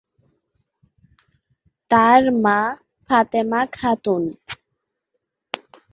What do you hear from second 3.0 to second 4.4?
Fatema Khatun.